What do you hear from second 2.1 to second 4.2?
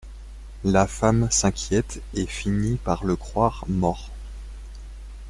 et finit par le croire mort.